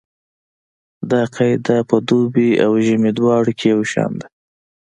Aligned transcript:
دا 1.11 1.21
قاعده 1.35 1.77
په 1.89 1.97
دوبي 2.07 2.49
او 2.65 2.71
ژمي 2.85 3.11
دواړو 3.19 3.51
کې 3.59 3.65
یو 3.73 3.81
شان 3.91 4.11
ده 4.19 4.27